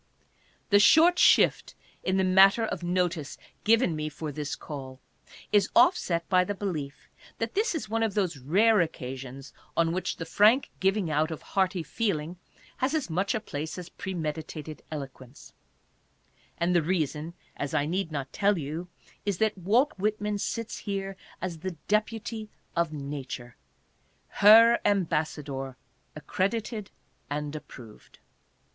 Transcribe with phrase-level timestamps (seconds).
[0.71, 4.99] The short shift in the matter of notice given me for this call
[5.51, 10.15] is offset by the belief that this is one of those rare occasions on which
[10.17, 12.37] the frank giving out of hearty feeling
[12.77, 15.53] has as much a place as premeditated eloquence;
[16.57, 18.87] and the reason, as I need not tell you,
[19.23, 23.55] is, that Walt Whitman sits here as the deputy of nature,
[24.29, 25.77] her embassador
[26.15, 26.89] accredited
[27.29, 28.17] and approved.